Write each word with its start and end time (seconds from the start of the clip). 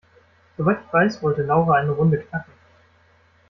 Soweit 0.57 0.79
ich 0.83 0.91
weiß, 0.91 1.21
wollte 1.21 1.43
Laura 1.43 1.75
eine 1.75 1.91
Runde 1.91 2.17
knacken. 2.19 2.51